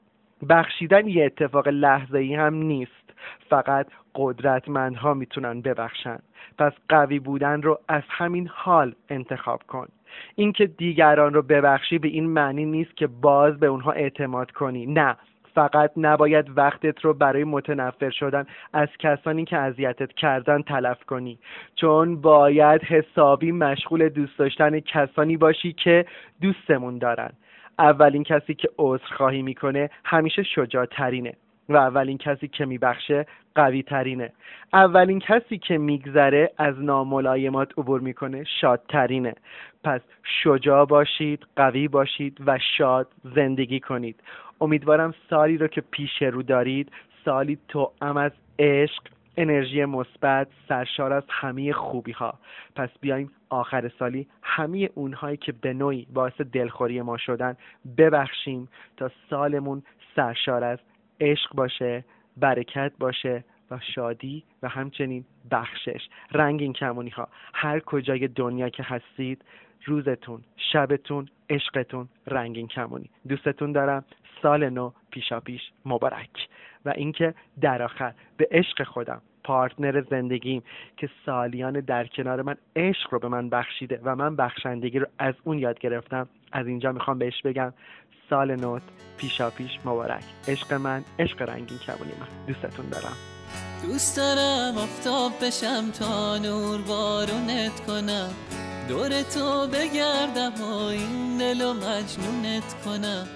بخشیدن 0.49 1.07
یه 1.07 1.25
اتفاق 1.25 1.67
لحظه 1.67 2.17
ای 2.17 2.35
هم 2.35 2.55
نیست. 2.55 3.00
فقط 3.49 3.87
قدرتمندها 4.15 5.13
می‌تونن 5.13 5.61
ببخشن. 5.61 6.19
پس 6.57 6.71
قوی 6.89 7.19
بودن 7.19 7.61
رو 7.61 7.79
از 7.87 8.03
همین 8.09 8.47
حال 8.53 8.95
انتخاب 9.09 9.63
کن. 9.63 9.87
اینکه 10.35 10.65
دیگران 10.65 11.33
رو 11.33 11.41
ببخشی 11.41 11.97
به 11.97 12.07
این 12.07 12.29
معنی 12.29 12.65
نیست 12.65 12.97
که 12.97 13.07
باز 13.07 13.59
به 13.59 13.67
اونها 13.67 13.91
اعتماد 13.91 14.51
کنی. 14.51 14.85
نه 14.85 15.15
فقط 15.55 15.91
نباید 15.97 16.57
وقتت 16.57 17.01
رو 17.05 17.13
برای 17.13 17.43
متنفر 17.43 18.09
شدن 18.09 18.45
از 18.73 18.89
کسانی 18.99 19.45
که 19.45 19.57
اذیتت 19.57 20.13
کردن 20.13 20.61
تلف 20.61 21.03
کنی. 21.03 21.39
چون 21.75 22.21
باید 22.21 22.83
حسابی 22.83 23.51
مشغول 23.51 24.09
دوست 24.09 24.37
داشتن 24.37 24.79
کسانی 24.79 25.37
باشی 25.37 25.73
که 25.73 26.05
دوستمون 26.41 26.97
دارن. 26.97 27.31
اولین 27.79 28.23
کسی 28.23 28.53
که 28.53 28.69
عذرخواهی 28.77 29.41
می‌کنه 29.41 29.89
همیشه 30.05 30.43
شجاعترینه. 30.43 31.33
و 31.73 31.75
اولین 31.75 32.17
کسی 32.17 32.47
که 32.47 32.65
میبخشه 32.65 33.25
قوی 33.55 33.83
ترینه 33.83 34.31
اولین 34.73 35.19
کسی 35.19 35.57
که 35.57 35.77
میگذره 35.77 36.51
از 36.57 36.75
ناملایمات 36.79 37.71
عبور 37.77 38.01
می‌کنه 38.01 38.43
شادترینه. 38.43 39.35
پس 39.83 40.01
شجاع 40.43 40.85
باشید 40.85 41.47
قوی 41.55 41.87
باشید 41.87 42.37
و 42.45 42.59
شاد 42.77 43.07
زندگی 43.35 43.79
کنید. 43.79 44.19
امیدوارم 44.61 45.13
سالی 45.29 45.57
رو 45.57 45.67
که 45.67 45.81
پیش 45.81 46.21
رو 46.21 46.43
دارید 46.43 46.91
سالی 47.25 47.57
تو 47.67 47.91
از 48.01 48.31
عشق 48.59 49.03
انرژی 49.37 49.85
مثبت 49.85 50.47
سرشار 50.67 51.13
از 51.13 51.23
همه 51.29 51.73
خوبی 51.73 52.11
ها 52.11 52.33
پس 52.75 52.89
بیایم 53.01 53.31
آخر 53.49 53.91
سالی 53.99 54.27
همه 54.41 54.89
اونهایی 54.95 55.37
که 55.37 55.51
به 55.51 55.73
نوعی 55.73 56.07
باعث 56.13 56.41
دلخوری 56.41 57.01
ما 57.01 57.17
شدن 57.17 57.57
ببخشیم 57.97 58.67
تا 58.97 59.11
سالمون 59.29 59.83
سرشار 60.15 60.63
از 60.63 60.79
عشق 61.21 61.55
باشه 61.55 62.05
برکت 62.37 62.91
باشه 62.99 63.43
و 63.71 63.79
شادی 63.95 64.43
و 64.63 64.67
همچنین 64.69 65.25
بخشش. 65.51 66.09
رنگین 66.31 66.73
کمونی 66.73 67.09
ها 67.09 67.27
هر 67.53 67.79
کجای 67.79 68.27
دنیا 68.27 68.69
که 68.69 68.83
هستید 68.83 69.45
روزتون 69.85 70.41
شبتون 70.57 71.27
عشقتون 71.49 72.09
رنگین 72.27 72.67
کمونی. 72.67 73.09
دوستتون 73.27 73.71
دارم. 73.71 74.05
سال 74.41 74.69
نو 74.69 74.91
پیشا 75.11 75.39
پیش 75.39 75.61
مبارک. 75.85 76.47
و 76.85 76.93
اینکه 76.95 77.33
در 77.61 77.81
آخر 77.81 78.13
به 78.37 78.47
عشق 78.51 78.83
خودم 78.83 79.21
پارتنر 79.43 80.01
زندگیم 80.09 80.63
که 80.97 81.09
سالیان 81.25 81.79
در 81.79 82.07
کنار 82.07 82.41
من 82.41 82.55
عشق 82.75 83.13
رو 83.13 83.19
به 83.19 83.27
من 83.27 83.49
بخشیده 83.49 83.99
و 84.03 84.15
من 84.15 84.35
بخشندگی 84.35 84.99
رو 84.99 85.05
از 85.19 85.35
اون 85.43 85.59
یاد 85.59 85.79
گرفتم 85.79 86.29
از 86.51 86.67
اینجا 86.67 86.91
می‌خوام 86.91 87.17
بهش 87.17 87.41
بگم. 87.41 87.73
سال 88.31 88.55
نوت. 88.55 88.81
پیشا 89.17 89.49
پیش 89.49 89.71
مبارک. 89.85 90.23
عشق 90.47 90.73
من 90.73 91.03
عشق 91.19 91.41
رنگین 91.41 91.77
کمونی 91.77 92.11
من. 92.19 92.27
دوستتون 92.47 92.89
دارم. 92.89 93.17
دوست 93.83 94.17
دارم 94.17 94.77
آفتاب 94.77 95.31
بشم 95.41 95.91
تا 95.91 96.37
نور 96.37 96.81
بارونت 96.81 97.85
کنم. 97.87 98.29
دور 98.89 99.21
تو 99.21 99.67
بگردم 99.67 100.51
و 100.61 100.73
این 100.73 101.37
دل 101.37 101.61
و 101.61 101.73
مجنونت 101.73 102.83
کنم. 102.85 103.27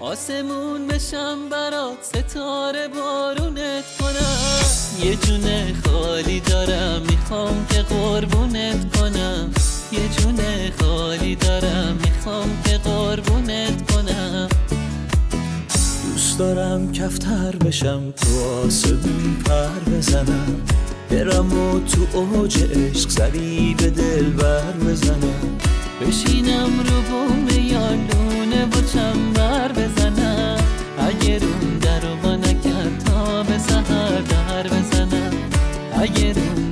آسمون 0.00 0.86
بشم 0.86 1.48
برات 1.48 2.02
ستاره 2.02 2.88
بارونت 2.88 3.84
کنم. 4.00 4.62
یه 5.02 5.16
جونه 5.16 5.74
خالی 5.84 6.40
دارم 6.40 7.02
می‌خوام 7.02 7.66
که 7.70 7.82
قربونت 7.82 8.96
کنم. 8.96 9.52
یه 9.92 10.08
جونه 10.08 10.72
خالی 10.80 11.36
دارم 11.36 11.98
می‌خوام 12.04 12.48
که 12.64 12.78
قربونت 12.78 13.92
کنم. 13.92 14.48
دوست 16.04 16.38
دارم 16.38 16.92
کفتر 16.92 17.56
بشم 17.56 18.02
تو 18.10 18.44
آسمون 18.66 19.36
پر 19.44 19.90
بزنم. 19.90 20.60
برم 21.10 21.52
و 21.52 21.80
تو 21.80 22.18
اوج 22.18 22.58
عشق 22.62 23.10
سری 23.10 23.74
به 23.78 23.90
دل 23.90 24.30
بر 24.30 24.72
بزنم. 24.72 25.58
بشینم 26.00 26.70
رو 26.80 27.02
بوم 27.02 27.48
یا 27.64 27.90
لونه 27.90 28.64
و 28.64 28.82
چنبر 28.92 29.72
بزنم. 29.72 30.58
اگه 30.98 31.38
روم 31.38 31.78
در 31.80 32.00
رو 32.00 32.16
با 32.22 32.36
نکرد 32.36 33.04
تا 33.04 33.42
به 33.42 33.58
سهر 33.58 34.20
در 34.20 34.68
بزنم. 34.68 35.32
اگه 35.98 36.32
روم 36.32 36.71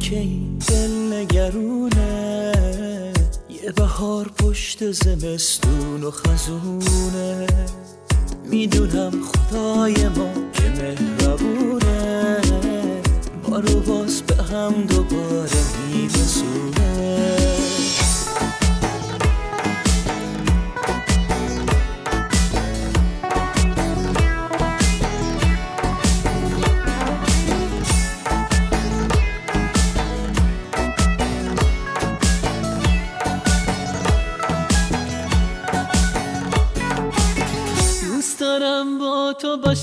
که 0.00 0.16
این 0.16 0.58
دل 0.68 1.12
نگرونه. 1.12 2.52
یه 3.64 3.72
بهار 3.76 4.30
پشت 4.38 4.90
زمستون 4.90 6.04
و 6.04 6.10
خزونه. 6.10 7.46
می‌دونم 8.50 9.12
خدای 9.22 10.08
ما 10.08 10.32
که 10.52 10.62
مهربونه. 10.62 12.40
ما 13.48 13.58
رو 13.58 13.80
باز 13.80 14.22
به 14.22 14.42
هم 14.42 14.72
دوباره 14.72 15.60
میرسونه. 15.92 17.59
با 39.56 39.74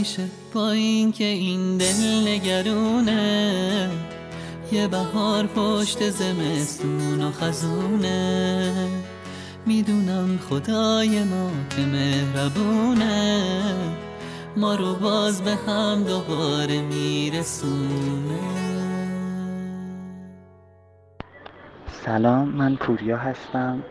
همیشه 0.00 0.28
با 0.54 0.70
این 0.70 1.12
که 1.12 1.24
این 1.24 1.76
دل 1.76 2.28
نگرونه. 2.28 3.90
یه 4.72 4.88
بهار 4.88 5.46
پشت 5.46 6.10
زمستون 6.10 7.22
و 7.22 7.30
خزونه. 7.30 8.88
می‌دونم 9.66 10.38
خدای 10.48 11.24
ما 11.24 11.50
که 11.76 11.82
مهربونه. 11.82 13.42
ما 14.56 14.74
رو 14.74 14.94
باز 14.94 15.42
به 15.42 15.54
هم 15.54 16.04
دوباره 16.04 16.80
میرسونه. 16.80 18.40
سلام 22.04 22.48
من 22.48 22.76
پوریا 22.76 23.16
هستم. 23.16 23.82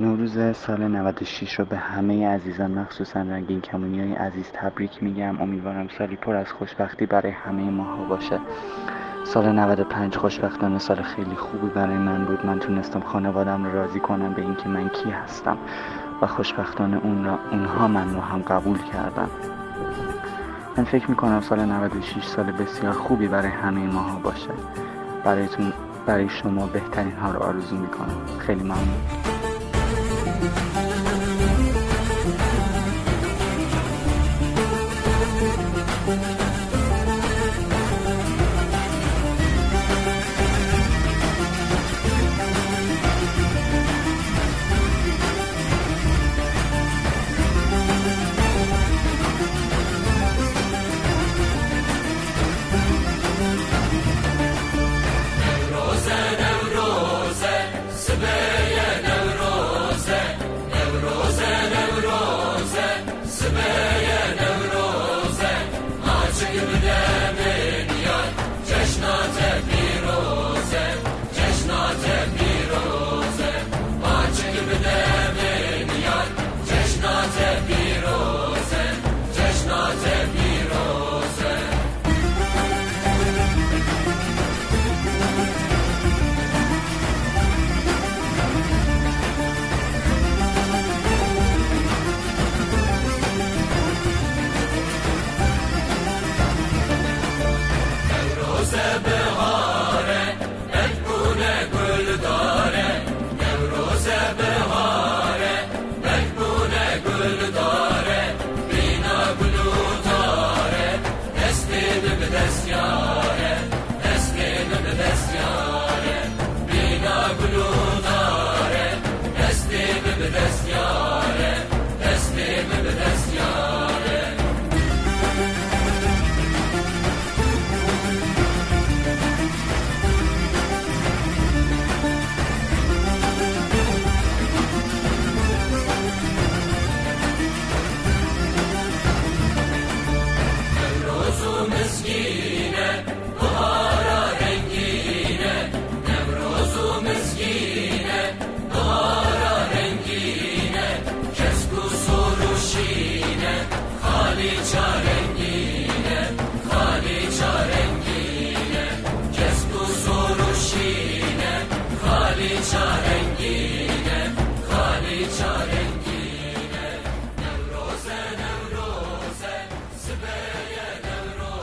نوروز 0.00 0.56
سال 0.56 0.88
96 0.88 1.52
رو 1.60 1.64
به 1.64 1.76
همه 1.76 2.28
عزیزان 2.28 2.70
مخصوصا 2.70 3.20
رنگین 3.20 3.60
کمونی 3.60 4.00
های 4.00 4.12
عزیز 4.12 4.50
تبریک 4.52 5.02
میگم. 5.02 5.40
امیدوارم 5.40 5.88
سالی 5.98 6.16
پر 6.16 6.36
از 6.36 6.52
خوشبختی 6.52 7.06
برای 7.06 7.32
همه 7.32 7.62
ماها 7.62 8.04
باشه. 8.04 8.38
سال 9.24 9.52
95 9.52 10.16
خوشبختانه 10.16 10.78
سال 10.78 11.02
خیلی 11.02 11.34
خوبی 11.34 11.68
برای 11.68 11.96
من 11.96 12.24
بود. 12.24 12.46
من 12.46 12.58
تونستم 12.58 13.00
خانوادم 13.00 13.64
رو 13.64 13.72
راضی 13.72 14.00
کنم 14.00 14.32
به 14.32 14.42
اینکه 14.42 14.68
من 14.68 14.88
کی 14.88 15.10
هستم 15.10 15.58
و 16.22 16.26
خوشبختانه 16.26 17.00
اون 17.02 17.24
را 17.24 17.38
اونها 17.50 17.88
من 17.88 18.14
رو 18.14 18.20
هم 18.20 18.42
قبول 18.42 18.78
کردن. 18.78 19.30
من 20.76 20.84
فکر 20.84 21.10
می‌کنم 21.10 21.40
سال 21.40 21.64
96 21.64 22.24
سال 22.24 22.52
بسیار 22.52 22.92
خوبی 22.92 23.28
برای 23.28 23.50
همه 23.50 23.80
ماها 23.80 24.18
باشه. 24.18 24.50
برایتون 25.24 25.72
برای 26.06 26.28
شما 26.28 26.66
بهترین 26.66 27.12
ها 27.12 27.32
رو 27.32 27.42
آرزو 27.42 27.76
می‌کنم. 27.76 28.38
خیلی 28.38 28.62
ممنون. 28.62 29.39
Thank 30.40 30.84
you. 30.84 30.89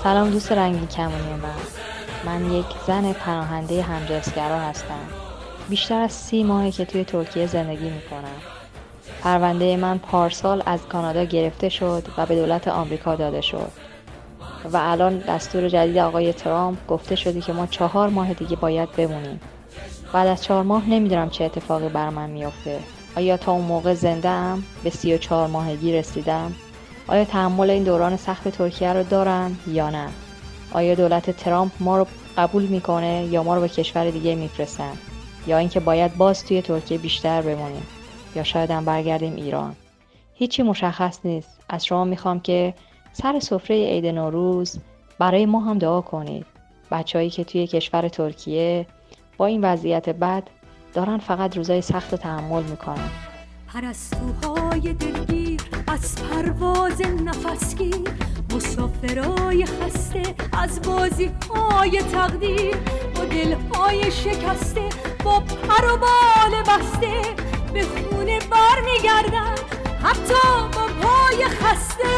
سلام 0.08 0.30
دوست 0.30 0.52
رنگی 0.52 0.88
کمونی 0.88 1.34
من. 1.44 1.56
من 2.26 2.52
یک 2.52 2.66
زن 2.88 3.14
پناهنده 3.14 3.82
همجنسگرا 3.82 4.60
هستم. 4.60 5.08
بیشتر 5.70 6.02
از 6.02 6.12
سی 6.12 6.44
ماهه 6.44 6.72
که 6.72 6.86
توی 6.86 7.04
ترکیه 7.04 7.48
زندگی 7.48 7.90
می‌کنم. 7.90 8.42
پرونده 9.22 9.78
من 9.78 9.98
پارسال 9.98 10.64
از 10.66 10.80
کانادا 10.90 11.24
گرفته 11.24 11.70
شد 11.70 12.08
و 12.18 12.26
به 12.26 12.36
دولت 12.36 12.68
آمریکا 12.68 13.16
داده 13.16 13.42
شد. 13.42 13.72
و 14.74 14.78
الان 14.78 15.18
دستور 15.18 15.70
جدید 15.70 15.98
آقای 15.98 16.34
ترامپ 16.34 16.88
گفته 16.88 17.16
شده 17.16 17.42
که 17.42 17.54
ما 17.54 17.66
چهار 17.66 18.10
ماه 18.10 18.34
دیگه 18.34 18.56
باید 18.56 18.92
بمونیم. 18.92 19.40
بعد 20.14 20.28
از 20.28 20.44
چهار 20.44 20.64
ماه 20.64 20.90
نمی‌دونم 20.90 21.30
چه 21.30 21.44
اتفاقی 21.44 21.90
بر 21.90 22.10
من 22.10 22.30
میافته. 22.30 22.80
آیا 23.16 23.38
تا 23.38 23.52
اون 23.52 23.66
موقع 23.66 23.94
زنده 23.94 24.30
ام 24.30 24.64
به 24.84 24.90
سی 24.90 25.14
و 25.14 25.18
چهار 25.18 25.48
ماهگی 25.48 25.98
رسیدم؟ 25.98 26.54
آیا 27.08 27.26
تحمل 27.26 27.70
این 27.70 27.84
دوران 27.84 28.18
سخت 28.18 28.48
ترکیه 28.48 28.94
رو 28.94 29.04
دارم 29.04 29.60
یا 29.68 29.90
نه؟ 29.90 30.10
آیا 30.72 30.96
دولت 30.96 31.32
ترامپ 31.32 31.72
ما 31.80 31.98
رو 31.98 32.08
قبول 32.38 32.64
می‌کنه 32.64 33.28
یا 33.32 33.44
ما 33.44 33.56
رو 33.56 33.62
به 33.62 33.70
کشور 33.70 34.10
دیگه 34.10 34.36
میفرستن؟ 34.36 34.92
یا 35.48 35.58
اینکه 35.58 35.80
باید 35.80 36.18
باز 36.18 36.46
توی 36.46 36.62
ترکیه 36.62 36.98
بیشتر 36.98 37.42
بمونیم؟ 37.42 37.88
یا 38.36 38.44
شاید 38.44 38.72
هم 38.72 38.86
برگردیم 38.86 39.36
ایران؟ 39.36 39.76
هیچی 40.34 40.64
مشخص 40.64 41.20
نیست. 41.24 41.60
از 41.70 41.86
شما 41.86 42.04
می‌خوام 42.04 42.40
که 42.40 42.74
سر 43.14 43.40
سفره 43.40 43.86
عید 43.86 44.06
نوروز 44.06 44.80
برای 45.20 45.46
ما 45.46 45.60
هم 45.60 45.78
دعا 45.78 46.02
کنید. 46.02 46.46
بچههایی 46.92 47.30
که 47.30 47.44
توی 47.44 47.68
کشور 47.68 48.08
ترکیه 48.08 48.88
با 49.38 49.46
این 49.46 49.64
وضعیت 49.64 50.10
بد 50.10 50.44
دارن 50.94 51.18
فقط 51.18 51.58
روزای 51.58 51.82
سخت 51.82 52.16
تحمل 52.16 52.64
می‌کنن. 52.64 53.10
از 55.88 56.16
پرواز 56.16 57.02
نفسگیر 57.02 58.10
مسافرای 58.56 59.66
خسته 59.66 60.36
از 60.54 60.82
بازی 60.82 61.32
های 61.56 62.02
تقدیر 62.12 62.76
با 63.16 63.26
دلهای 63.26 64.12
شکسته 64.12 64.90
با 65.24 65.40
پر 65.40 65.86
و 65.86 65.98
بال 65.98 66.62
بسته 66.62 67.22
به 67.74 67.84
خونه 67.84 68.40
بر 68.40 68.82
میگردن 68.86 69.56
حتی 70.04 70.48
با 70.74 70.88
پای 71.02 71.46
خسته. 71.46 72.18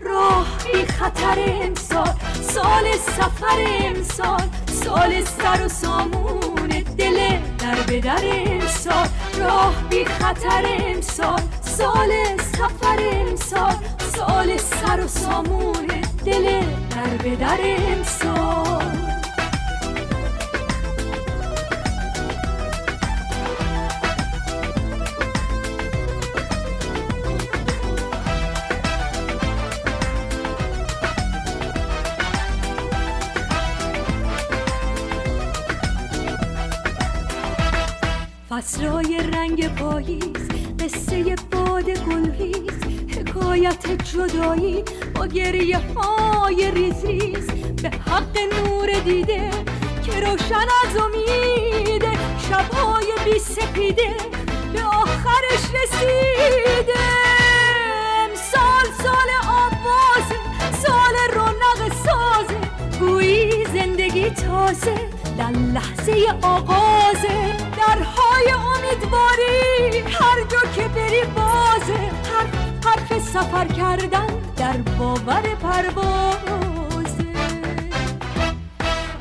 راه 0.00 0.46
بی 0.72 0.86
خطر 0.86 1.38
امسال 1.62 2.14
سال 2.42 2.92
سفر 2.92 3.66
امسال 3.80 4.42
سال 4.66 5.24
سر 5.24 5.64
و 5.64 5.68
سامون 5.68 6.68
دل 6.98 7.38
در 7.58 7.82
به 7.86 8.00
در 8.00 8.22
امسال. 8.22 9.08
راه 9.38 9.74
بی 9.90 10.04
خطر 10.04 10.64
امسال 10.80 11.40
سال 11.62 12.10
سفر 12.52 12.98
امسال 13.12 13.74
سال 14.16 14.56
سر 14.56 15.00
و 15.04 15.08
سامون 15.08 15.86
دل 16.24 16.60
در 16.90 17.16
به 17.22 17.36
در 17.36 17.58
امسال. 17.62 19.03
فصلای 38.64 39.18
رنگ 39.32 39.74
پاییز 39.74 40.48
قصه 40.80 41.36
باد 41.50 41.90
گلریز 41.90 42.84
حکایت 43.16 43.86
جدایی 44.04 44.84
با 45.14 45.26
گریه 45.26 45.78
های 45.78 46.70
ریز 46.70 47.04
ریز. 47.04 47.46
به 47.82 47.90
حق 47.90 48.38
نور 48.38 48.92
دیده 49.04 49.50
که 50.06 50.20
روشن 50.20 50.66
از 50.84 50.96
امیده 50.96 52.12
شبهای 52.48 53.06
بی 53.24 53.38
سپیده 53.38 54.14
به 54.72 54.82
آخرش 54.82 55.64
رسیده. 55.74 57.04
امسال 58.24 58.86
سال 59.02 59.30
آوازه 59.48 60.38
سال 60.82 61.14
رونق 61.34 61.94
سازه 61.94 62.60
گویی 63.00 63.64
زندگی 63.64 64.30
تازه. 64.30 65.13
در 65.38 65.50
لحظه 65.50 66.12
آغازه 66.42 67.56
درهای 67.76 68.50
امیدواری 68.50 69.98
هر 69.98 70.44
جا 70.48 70.70
که 70.74 70.88
بری 70.88 71.22
بازه 71.36 72.00
حرف 72.32 72.86
حرف 72.86 73.22
سفر 73.22 73.66
کردن 73.66 74.26
در 74.56 74.76
باور 74.98 75.42
پروازه 75.62 77.24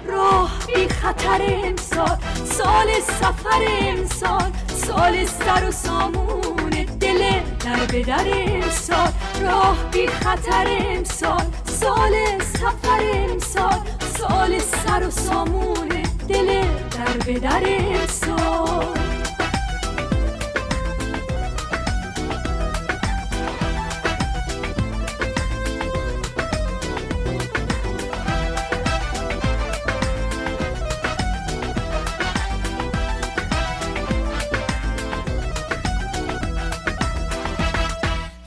راه 0.08 0.52
بی 0.68 0.88
خطر 0.88 1.42
امسال 1.64 2.18
سال 2.46 2.88
سفر 3.02 3.68
امسال 3.82 4.52
سال 4.68 5.26
سر 5.26 5.68
و 5.68 5.72
سامون 5.72 6.70
دل 7.00 7.40
در 7.66 7.86
به 7.92 8.04
در 8.04 8.26
امسال 8.34 9.12
راه 9.42 9.78
بی 9.92 10.08
خطر 10.08 10.78
امسال 10.80 11.44
سال 11.66 12.14
سفر 12.54 13.02
امسال 13.14 13.80
سال 14.18 14.60
سر 14.60 15.08
و 15.08 15.12
سامون 15.12 16.03
دل 16.28 16.64
در 16.92 17.18
به 17.26 17.40
در 17.40 17.64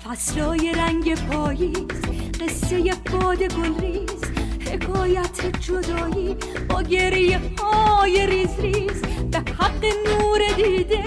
فصلای 0.04 0.72
رنگ 0.76 1.14
پاییز 1.14 2.02
قصه 2.40 2.92
باد 3.12 3.42
گلریز 3.42 4.35
حکایت 4.76 5.60
جدایی 5.60 6.36
با 6.68 6.82
گریه 6.82 7.40
های 7.62 8.26
ریز 8.26 8.60
ریز 8.60 9.02
به 9.30 9.38
حق 9.38 9.84
نور 9.84 10.40
دیده 10.56 11.04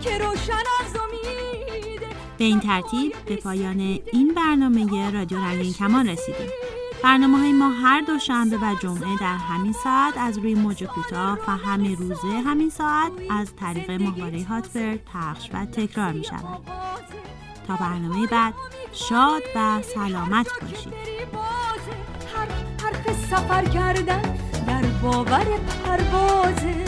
که 0.00 0.18
روشن 0.18 0.64
از 0.80 0.96
امیده 1.02 2.06
به 2.38 2.44
این 2.44 2.60
ترتیب 2.60 3.12
به 3.26 3.36
پایان 3.36 3.80
این 4.12 4.34
برنامه 4.36 5.10
رادیو 5.10 5.38
رنگین 5.38 5.72
کمان 5.72 6.08
رسیدیم. 6.08 6.48
برنامه 7.02 7.38
های 7.38 7.52
ما 7.52 7.68
هر 7.68 8.00
دوشنبه 8.00 8.56
و 8.56 8.74
جمعه 8.82 9.18
در 9.20 9.36
همین 9.36 9.72
ساعت 9.72 10.14
از 10.16 10.38
روی 10.38 10.54
موج 10.54 10.84
کوتاه 10.84 11.38
و 11.48 11.56
همه 11.56 11.94
روزه 11.94 12.40
همین 12.46 12.70
ساعت 12.70 13.12
از 13.30 13.56
طریق 13.56 13.90
ماهواره 13.90 14.44
هاتبرد 14.44 15.04
پخش 15.14 15.50
و 15.52 15.64
تکرار 15.64 16.12
می 16.12 16.24
شود. 16.24 16.60
تا 17.68 17.76
برنامه 17.76 18.26
بعد 18.26 18.54
شاد 18.92 19.42
و 19.56 19.82
سلامت 19.82 20.48
باشید. 20.62 20.92
حرف 22.88 23.26
سفر 23.30 23.64
کردن 23.64 24.22
در 24.66 24.82
باور 25.02 25.46
پروازه. 25.84 26.84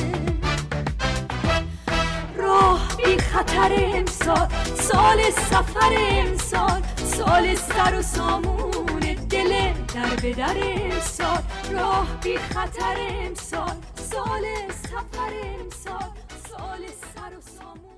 راه 2.37 2.89
بی 2.97 3.19
خطر 3.19 3.73
امسال 3.95 4.49
سال 4.75 5.31
سفر 5.31 5.93
امسال 5.99 6.83
سال 6.97 7.55
سر 7.55 7.99
و 7.99 8.03
سامون 8.03 9.01
دل 9.31 9.73
در 9.95 10.17
به 10.23 10.35
در 10.35 10.57
امسال. 10.63 11.43
راه 11.73 12.07
بی 12.23 12.39
خطر 12.39 12.97
امسال 13.27 13.77
سال 13.97 14.45
سفر 14.83 15.33
امسال 15.45 16.11
سال 16.49 16.87
سر 17.15 17.37
و 17.39 17.41
سامون 17.59 17.90